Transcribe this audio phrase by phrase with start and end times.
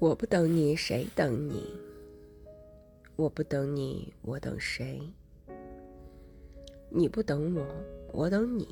[0.00, 1.62] 我不等你谁等你？
[3.16, 5.00] 我不等你我等谁？
[6.90, 7.64] 你不等我
[8.12, 8.66] 我等你。